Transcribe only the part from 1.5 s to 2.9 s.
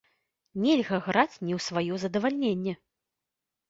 ў сваё задавальненне!